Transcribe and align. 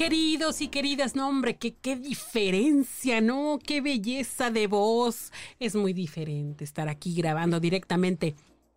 Queridos 0.00 0.62
y 0.62 0.68
queridas, 0.68 1.14
no 1.14 1.28
hombre, 1.28 1.58
qué, 1.58 1.74
qué 1.74 1.94
diferencia, 1.94 3.20
¿no? 3.20 3.58
Qué 3.62 3.82
belleza 3.82 4.50
de 4.50 4.66
voz. 4.66 5.30
Es 5.58 5.74
muy 5.74 5.92
diferente 5.92 6.64
estar 6.64 6.88
aquí 6.88 7.14
grabando 7.14 7.60
directamente 7.60 8.34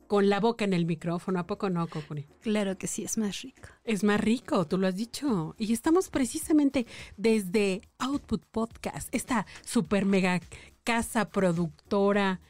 con 0.08 0.28
la 0.28 0.42
boca 0.42 0.66
en 0.66 0.74
el 0.74 0.86
micrófono. 0.86 1.40
¿A 1.40 1.48
poco 1.48 1.70
no, 1.70 1.88
Cocuri? 1.88 2.26
Claro 2.42 2.78
que 2.78 2.88
sí, 2.88 3.06
es 3.06 3.18
más 3.18 3.42
rico. 3.42 3.70
Es 3.86 4.04
más 4.04 4.20
rico, 4.20 4.68
tú 4.68 4.78
lo 4.78 4.86
has 4.86 4.98
dicho. 4.98 5.56
Y 5.58 5.72
estamos 5.72 6.10
precisamente 6.10 6.86
desde 7.16 7.80
Output 8.00 8.44
Podcast, 8.52 9.08
esta 9.16 9.46
super 9.64 10.04
mega 10.04 10.42
casa 10.84 11.30
productora 11.30 12.42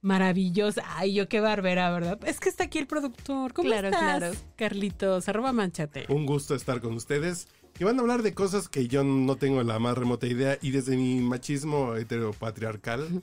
maravillosa. 0.00 0.82
Ay, 0.96 1.14
yo 1.14 1.28
qué 1.28 1.40
barbera, 1.40 1.90
¿verdad? 1.90 2.18
Es 2.26 2.40
que 2.40 2.48
está 2.48 2.64
aquí 2.64 2.78
el 2.78 2.86
productor. 2.86 3.52
¿Cómo 3.52 3.68
Claro, 3.68 3.88
estás, 3.88 4.18
claro. 4.18 4.32
Carlitos? 4.56 5.28
Arroba 5.28 5.52
manchate. 5.52 6.04
Un 6.08 6.26
gusto 6.26 6.54
estar 6.54 6.80
con 6.80 6.92
ustedes. 6.92 7.48
Y 7.80 7.84
van 7.84 7.96
a 7.98 8.00
hablar 8.02 8.22
de 8.22 8.34
cosas 8.34 8.68
que 8.68 8.88
yo 8.88 9.04
no 9.04 9.36
tengo 9.36 9.62
la 9.62 9.78
más 9.78 9.96
remota 9.96 10.26
idea. 10.26 10.58
Y 10.60 10.72
desde 10.72 10.96
mi 10.96 11.20
machismo 11.20 11.94
heteropatriarcal, 11.94 13.22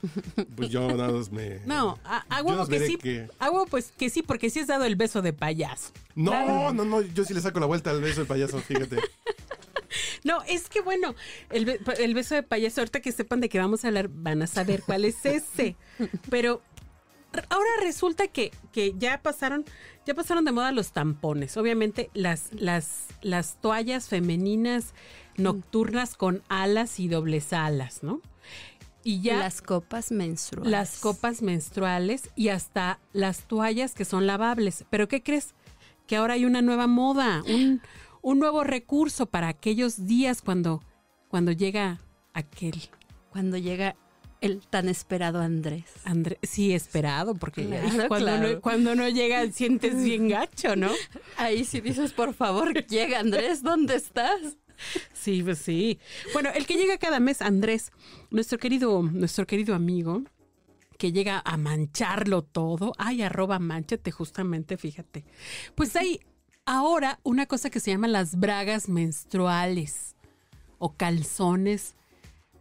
pues 0.55 0.69
yo 0.69 0.87
nada 0.95 1.11
más 1.11 1.31
me. 1.31 1.59
No, 1.65 1.99
a, 2.05 2.23
a 2.29 2.41
huevo 2.41 2.65
que 2.67 2.87
sí. 2.87 2.97
que- 2.97 3.27
A 3.39 3.51
huevo 3.51 3.65
pues 3.65 3.91
que 3.97 4.09
sí, 4.09 4.21
porque 4.23 4.49
sí 4.49 4.59
has 4.61 4.67
dado 4.67 4.85
el 4.85 4.95
beso 4.95 5.21
de 5.21 5.33
payaso. 5.33 5.91
No, 6.15 6.71
no, 6.73 6.85
no. 6.85 7.01
Yo 7.01 7.25
sí 7.25 7.33
le 7.33 7.41
saco 7.41 7.59
la 7.59 7.65
vuelta 7.65 7.89
al 7.91 8.01
beso 8.01 8.21
de 8.21 8.25
payaso, 8.27 8.59
fíjate. 8.59 8.97
No, 10.25 10.41
es 10.47 10.67
que 10.69 10.81
bueno, 10.81 11.13
el, 11.51 11.79
el 11.99 12.13
beso 12.15 12.33
de 12.35 12.43
payaso, 12.43 12.81
ahorita 12.81 12.99
que 12.99 13.11
sepan 13.11 13.39
de 13.39 13.47
qué 13.47 13.59
vamos 13.59 13.85
a 13.85 13.89
hablar, 13.89 14.09
van 14.11 14.41
a 14.41 14.47
saber 14.47 14.81
cuál 14.83 15.05
es 15.05 15.23
ese. 15.25 15.75
Pero 16.29 16.61
ahora 17.49 17.69
resulta 17.81 18.27
que, 18.27 18.51
que 18.71 18.93
ya 18.97 19.21
pasaron, 19.21 19.65
ya 20.05 20.13
pasaron 20.13 20.45
de 20.45 20.51
moda 20.51 20.71
los 20.71 20.91
tampones. 20.91 21.57
Obviamente, 21.57 22.09
las, 22.13 22.49
las, 22.53 23.07
las 23.21 23.59
toallas 23.61 24.07
femeninas 24.07 24.93
nocturnas 25.37 26.15
con 26.15 26.43
alas 26.47 26.99
y 26.99 27.07
dobles 27.07 27.53
alas, 27.53 28.03
¿no? 28.03 28.21
Y 29.03 29.21
ya 29.21 29.37
Las 29.37 29.61
copas 29.61 30.11
menstruales. 30.11 30.71
las 30.71 30.99
copas 30.99 31.41
menstruales 31.43 32.29
y 32.35 32.49
hasta 32.49 32.99
las 33.13 33.43
toallas 33.43 33.93
que 33.93 34.05
son 34.05 34.25
lavables. 34.25 34.85
Pero 34.89 35.07
¿qué 35.07 35.21
crees? 35.21 35.53
Que 36.07 36.15
ahora 36.15 36.33
hay 36.33 36.45
una 36.45 36.61
nueva 36.63 36.87
moda, 36.87 37.43
un, 37.47 37.81
un 38.23 38.39
nuevo 38.39 38.63
recurso 38.63 39.27
para 39.27 39.47
aquellos 39.47 40.07
días 40.07 40.41
cuando, 40.41 40.81
cuando 41.27 41.51
llega 41.51 41.99
aquel 42.33 42.81
Cuando 43.29 43.57
llega 43.57 43.95
el 44.41 44.61
tan 44.67 44.89
esperado 44.89 45.39
Andrés. 45.39 45.85
Andrés, 46.03 46.37
sí 46.43 46.73
esperado, 46.73 47.35
porque 47.35 47.65
Claro, 47.65 48.07
cuando, 48.07 48.25
claro. 48.27 48.51
no, 48.53 48.61
cuando 48.61 48.95
no 48.95 49.09
llega 49.09 49.49
sientes 49.51 50.03
bien 50.03 50.27
gacho, 50.29 50.75
¿no? 50.75 50.91
Ahí 51.37 51.65
sí 51.65 51.81
dices, 51.81 52.13
por 52.13 52.33
favor, 52.33 52.85
llega 52.87 53.19
Andrés, 53.19 53.63
¿dónde 53.63 53.95
estás? 53.95 54.39
Sí, 55.13 55.41
pues 55.41 55.59
sí. 55.59 55.99
Bueno, 56.33 56.49
el 56.53 56.65
que 56.65 56.75
llega 56.75 56.97
cada 56.97 57.19
mes, 57.19 57.41
Andrés, 57.41 57.91
nuestro 58.29 58.57
querido, 58.57 59.01
nuestro 59.03 59.47
querido 59.47 59.73
amigo, 59.73 60.23
que 60.97 61.11
llega 61.11 61.41
a 61.45 61.57
mancharlo 61.57 62.41
todo. 62.43 62.93
Ay, 62.97 63.21
arroba 63.21 63.59
manchate, 63.59 64.11
justamente, 64.11 64.77
fíjate. 64.77 65.23
Pues 65.75 65.95
hay 65.95 66.19
ahora 66.65 67.19
una 67.23 67.45
cosa 67.45 67.69
que 67.69 67.79
se 67.79 67.91
llama 67.91 68.07
las 68.07 68.37
bragas 68.39 68.89
menstruales 68.89 70.15
o 70.77 70.93
calzones 70.93 71.95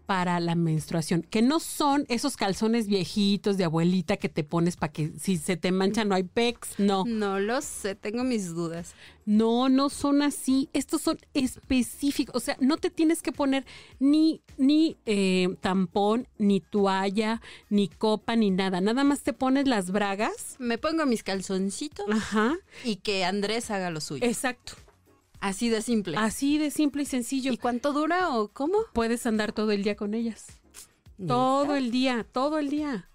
para 0.06 0.40
la 0.40 0.54
menstruación, 0.54 1.22
que 1.22 1.42
no 1.42 1.60
son 1.60 2.04
esos 2.08 2.36
calzones 2.36 2.86
viejitos 2.86 3.56
de 3.56 3.64
abuelita 3.64 4.16
que 4.16 4.28
te 4.28 4.44
pones 4.44 4.76
para 4.76 4.92
que 4.92 5.12
si 5.18 5.38
se 5.38 5.56
te 5.56 5.72
mancha 5.72 6.04
no 6.04 6.14
hay 6.14 6.24
pex, 6.24 6.78
no. 6.78 7.04
No 7.06 7.40
lo 7.40 7.60
sé, 7.60 7.94
tengo 7.94 8.24
mis 8.24 8.54
dudas. 8.54 8.94
No, 9.26 9.68
no 9.68 9.88
son 9.88 10.22
así. 10.22 10.68
Estos 10.72 11.00
son 11.00 11.18
específicos. 11.32 12.36
O 12.36 12.40
sea, 12.40 12.56
no 12.60 12.76
te 12.76 12.90
tienes 12.90 13.22
que 13.22 13.32
poner 13.32 13.64
ni, 13.98 14.42
ni 14.58 14.96
eh, 15.06 15.48
tampón, 15.60 16.28
ni 16.38 16.60
toalla, 16.60 17.40
ni 17.70 17.88
copa, 17.88 18.36
ni 18.36 18.50
nada. 18.50 18.80
Nada 18.80 19.04
más 19.04 19.22
te 19.22 19.32
pones 19.32 19.66
las 19.66 19.90
bragas. 19.90 20.56
Me 20.58 20.76
pongo 20.78 21.06
mis 21.06 21.22
calzoncitos 21.22 22.06
Ajá. 22.10 22.54
y 22.84 22.96
que 22.96 23.24
Andrés 23.24 23.70
haga 23.70 23.90
lo 23.90 24.00
suyo. 24.00 24.26
Exacto. 24.26 24.74
Así 25.44 25.68
de 25.68 25.82
simple. 25.82 26.16
Así 26.16 26.56
de 26.56 26.70
simple 26.70 27.02
y 27.02 27.06
sencillo. 27.06 27.52
¿Y 27.52 27.58
cuánto 27.58 27.92
dura 27.92 28.30
o 28.30 28.48
cómo? 28.48 28.78
puedes 28.94 29.26
andar 29.26 29.52
todo 29.52 29.72
el 29.72 29.82
día 29.82 29.94
con 29.94 30.14
ellas. 30.14 30.46
Todo 31.26 31.76
el 31.76 31.90
día, 31.90 32.26
todo 32.32 32.58
el 32.58 32.70
día. 32.70 33.08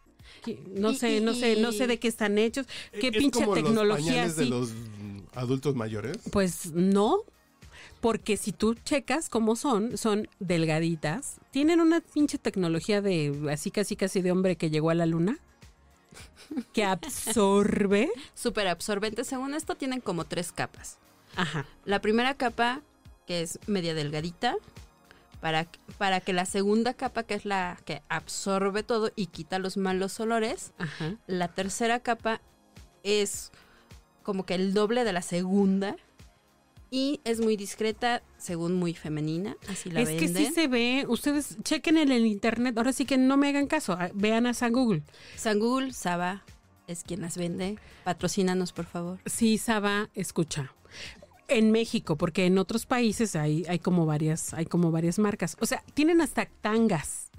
No 0.76 0.94
sé, 0.94 1.18
y- 1.18 1.22
no 1.22 1.34
sé, 1.34 1.60
no 1.60 1.72
sé 1.72 1.88
de 1.88 1.98
qué 2.00 2.08
están 2.08 2.38
hechos. 2.38 2.68
Qué 2.92 3.08
Es 3.08 3.18
pinche 3.18 3.40
como 3.44 3.56
los 3.56 3.64
tecnología 3.64 4.06
pañales 4.12 4.36
de 4.36 4.42
así. 4.44 4.50
los 4.52 4.70
adultos 5.34 5.76
mayores. 5.76 6.18
Pues 6.32 6.72
no, 6.74 7.24
porque 8.00 8.38
si 8.38 8.52
tú 8.52 8.76
checas 8.76 9.28
cómo 9.28 9.56
son, 9.56 9.98
son 9.98 10.30
delgaditas, 10.40 11.38
tienen 11.52 11.82
una 11.82 12.00
pinche 12.00 12.38
tecnología 12.38 13.02
de 13.02 13.50
así 13.52 13.72
casi 13.72 13.96
casi 13.96 14.22
de 14.22 14.32
hombre 14.32 14.56
que 14.56 14.70
llegó 14.70 14.92
a 14.92 14.96
la 14.96 15.08
luna, 15.08 15.40
que 16.74 16.84
absorbe. 16.84 18.10
Súper 18.36 18.68
absorbente. 18.68 19.24
Según 19.24 19.56
esto, 19.56 19.76
tienen 19.76 20.00
como 20.00 20.26
tres 20.26 20.52
capas. 20.52 21.00
Ajá. 21.36 21.66
La 21.86 22.02
primera 22.02 22.36
capa, 22.36 22.82
que 23.26 23.42
es 23.42 23.60
media 23.68 23.94
delgadita, 23.94 24.56
para, 25.42 25.68
para 25.98 26.20
que 26.20 26.34
la 26.34 26.46
segunda 26.46 26.94
capa, 26.94 27.24
que 27.24 27.34
es 27.34 27.46
la 27.46 27.78
que 27.86 28.02
absorbe 28.10 28.84
todo 28.84 29.12
y 29.16 29.28
quita 29.28 29.60
los 29.60 29.78
malos 29.78 30.20
olores, 30.20 30.74
Ajá. 30.78 31.16
la 31.28 31.48
tercera 31.48 32.00
capa 32.00 32.42
es 33.04 33.52
como 34.24 34.46
que 34.46 34.56
el 34.56 34.74
doble 34.74 35.04
de 35.04 35.14
la 35.14 35.22
segunda 35.22 35.96
y 36.92 37.22
es 37.24 37.40
muy 37.40 37.56
discreta, 37.56 38.24
según 38.38 38.76
muy 38.76 38.94
femenina, 38.94 39.56
así 39.68 39.92
la 39.92 40.02
es 40.02 40.10
que 40.10 40.28
sí 40.28 40.48
se 40.48 40.68
ve, 40.68 41.06
ustedes 41.08 41.58
chequen 41.64 41.98
en 41.98 42.12
el 42.12 42.26
internet, 42.26 42.78
ahora 42.78 42.94
sí 42.94 43.06
que 43.06 43.18
no 43.18 43.38
me 43.38 43.50
hagan 43.50 43.68
caso, 43.68 43.94
ah, 43.94 44.10
vean 44.14 44.48
a 44.48 44.54
San 44.54 44.74
Google. 44.74 45.04
San 45.36 45.60
Google, 45.60 45.94
Saba 45.94 46.44
es 46.88 47.04
quien 47.04 47.22
las 47.22 47.38
vende. 47.38 47.78
Patrocínanos, 48.04 48.74
por 48.74 48.86
favor. 48.86 49.20
Sí, 49.28 49.60
Saba, 49.60 50.10
escucha. 50.16 50.74
En 51.50 51.72
México, 51.72 52.16
porque 52.16 52.46
en 52.46 52.58
otros 52.58 52.86
países 52.86 53.36
hay, 53.36 53.66
hay 53.68 53.80
como 53.80 54.06
varias, 54.06 54.54
hay 54.54 54.66
como 54.66 54.92
varias 54.92 55.18
marcas. 55.20 55.58
O 55.60 55.66
sea, 55.66 55.84
tienen 55.94 56.22
hasta 56.22 56.46
tangas. 56.62 57.30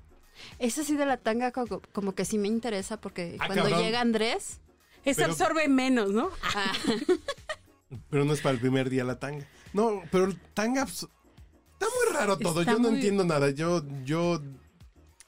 Esa 0.58 0.82
sí 0.84 0.96
de 0.96 1.06
la 1.06 1.16
tanga 1.16 1.52
co- 1.52 1.80
como, 1.92 2.14
que 2.14 2.24
sí 2.24 2.38
me 2.38 2.48
interesa 2.48 3.00
porque 3.00 3.36
Ah, 3.38 3.46
cuando 3.46 3.64
cabrón. 3.64 3.82
llega 3.82 4.00
Andrés, 4.00 4.60
Pero- 5.04 5.24
absorbe 5.26 5.68
menos, 5.68 6.10
¿no? 6.12 6.30
ah, 6.54 6.72
Pero 8.10 8.24
no 8.24 8.32
es 8.32 8.40
para 8.40 8.54
el 8.54 8.60
primer 8.60 8.88
día 8.90 9.04
la 9.04 9.18
tanga. 9.18 9.46
No, 9.72 10.02
pero 10.10 10.24
el 10.26 10.38
tanga. 10.54 10.84
pues, 10.84 11.02
Está 11.72 11.86
muy 11.86 12.14
raro 12.16 12.38
todo. 12.38 12.60
Está 12.60 12.72
yo 12.72 12.78
no 12.78 12.88
muy- 12.90 12.96
entiendo 12.98 13.24
nada. 13.24 13.50
Yo, 13.50 13.82
yo. 14.04 14.40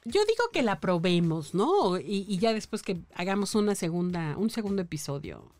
Yo 0.04 0.20
digo 0.26 0.44
que 0.53 0.62
la 0.62 0.81
probemos, 0.81 1.54
¿no? 1.54 1.99
Y, 1.99 2.25
y 2.28 2.38
ya 2.38 2.53
después 2.53 2.82
que 2.82 3.00
hagamos 3.14 3.54
una 3.54 3.75
segunda, 3.75 4.37
un 4.37 4.50
segundo 4.50 4.82
episodio. 4.82 5.50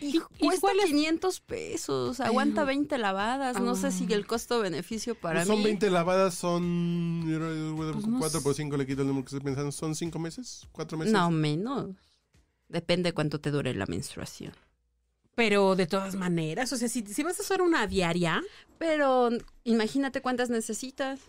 Y 0.00 0.16
Y- 0.16 0.20
cuesta 0.38 0.68
es- 0.78 0.84
500 0.86 1.40
pesos, 1.40 2.20
aguanta 2.20 2.64
20 2.64 2.98
lavadas, 2.98 3.60
no 3.60 3.74
sé 3.76 3.90
si 3.90 4.10
el 4.12 4.26
costo-beneficio 4.26 5.14
para 5.14 5.40
pues 5.40 5.48
son 5.48 5.58
mí. 5.58 5.64
20 5.64 5.90
lavadas, 5.90 6.34
son. 6.34 7.22
Pues 7.76 8.06
no 8.06 8.18
4 8.18 8.38
sé. 8.40 8.44
por 8.44 8.54
5 8.54 8.76
le 8.76 8.86
quito 8.86 9.02
el 9.02 9.08
número 9.08 9.24
que 9.24 9.28
estoy 9.36 9.40
pensando. 9.44 9.72
¿Son 9.72 9.94
5 9.94 10.18
meses? 10.18 10.66
¿4 10.72 10.96
meses? 10.98 11.12
No, 11.12 11.30
menos. 11.30 11.96
Depende 12.68 13.12
cuánto 13.12 13.40
te 13.40 13.50
dure 13.50 13.74
la 13.74 13.86
menstruación. 13.86 14.52
Pero 15.34 15.76
de 15.76 15.86
todas 15.86 16.16
maneras, 16.16 16.72
o 16.72 16.76
sea, 16.76 16.88
si, 16.88 17.02
si 17.06 17.22
vas 17.22 17.38
a 17.38 17.42
hacer 17.42 17.62
una 17.62 17.86
diaria, 17.86 18.42
Pero 18.78 19.30
imagínate 19.64 20.20
cuántas 20.22 20.50
necesitas. 20.50 21.20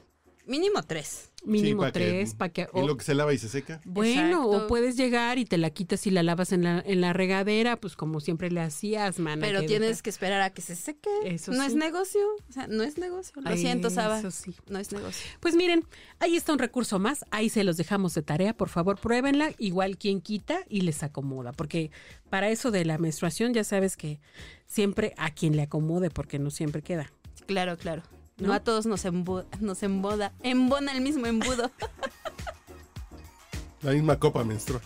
Mínimo 0.50 0.82
tres. 0.84 1.30
mínimo 1.46 1.90
tres, 1.92 2.34
para 2.34 2.52
que... 2.52 2.68
Lo 2.74 2.98
que 2.98 3.04
se 3.06 3.14
lava 3.14 3.34
y 3.34 3.38
se 3.38 3.48
seca. 3.48 3.80
Bueno, 3.86 4.44
Exacto. 4.46 4.66
o 4.66 4.68
puedes 4.68 4.98
llegar 4.98 5.38
y 5.38 5.46
te 5.46 5.58
la 5.58 5.70
quitas 5.70 6.06
y 6.08 6.12
la 6.12 6.24
lavas 6.24 6.52
en 6.52 6.64
la, 6.64 6.84
en 6.86 7.00
la 7.02 7.14
regadera, 7.14 7.80
pues 7.80 7.96
como 7.96 8.20
siempre 8.20 8.50
le 8.52 8.60
hacías, 8.60 9.20
mana. 9.20 9.46
Pero 9.46 9.62
que 9.62 9.68
tienes 9.68 9.90
deja- 9.90 10.02
que 10.02 10.10
esperar 10.10 10.42
a 10.42 10.50
que 10.50 10.62
se 10.62 10.76
seque. 10.76 11.10
Eso 11.24 11.52
no 11.54 11.62
sí. 11.62 11.68
es 11.68 11.76
negocio. 11.76 12.22
O 12.50 12.52
sea, 12.52 12.68
no 12.68 12.84
es 12.84 12.98
negocio. 12.98 13.42
Lo 13.42 13.56
siento, 13.56 13.90
Saba. 13.92 14.20
Eso 14.20 14.32
sí. 14.32 14.56
No 14.68 14.80
es 14.80 14.92
negocio. 14.92 15.26
Pues 15.40 15.56
miren, 15.56 15.86
ahí 16.20 16.36
está 16.36 16.52
un 16.52 16.60
recurso 16.60 16.98
más, 17.00 17.24
ahí 17.32 17.50
se 17.50 17.64
los 17.64 17.78
dejamos 17.78 18.16
de 18.16 18.24
tarea, 18.24 18.54
por 18.58 18.70
favor 18.70 19.00
pruébenla, 19.00 19.52
igual 19.60 19.98
quien 19.98 20.20
quita 20.20 20.62
y 20.68 20.82
les 20.82 21.04
acomoda, 21.04 21.52
porque 21.54 21.92
para 22.32 22.50
eso 22.50 22.72
de 22.72 22.84
la 22.86 22.98
menstruación 22.98 23.54
ya 23.54 23.64
sabes 23.64 23.96
que 23.98 24.20
siempre 24.66 25.14
a 25.18 25.32
quien 25.34 25.56
le 25.56 25.62
acomode, 25.62 26.10
porque 26.10 26.40
no 26.40 26.50
siempre 26.50 26.82
queda. 26.82 27.12
Claro, 27.46 27.78
claro. 27.78 28.02
No, 28.40 28.48
¿No? 28.50 28.54
a 28.54 28.60
todos 28.62 28.86
nos, 28.86 29.04
embo- 29.06 29.46
nos 29.60 29.84
emboda, 29.84 30.32
embona 30.44 30.94
el 30.94 31.02
mismo 31.02 31.26
embudo. 31.26 31.72
La 33.82 33.92
misma 33.92 34.20
copa 34.20 34.44
menstrual. 34.44 34.82